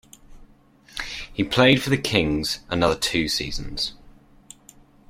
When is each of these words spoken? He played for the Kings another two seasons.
He 1.31 1.43
played 1.43 1.79
for 1.83 1.91
the 1.91 1.97
Kings 1.99 2.61
another 2.69 2.95
two 2.97 3.27
seasons. 3.27 3.93